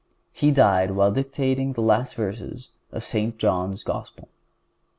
[0.33, 3.37] He died while dictating the last verses of St.
[3.37, 4.29] John's Gospel.